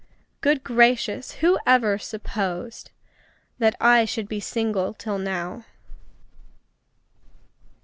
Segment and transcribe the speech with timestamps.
[0.41, 1.31] Good gracious!
[1.45, 2.89] who ever supposed
[3.59, 5.63] That I should be single till now?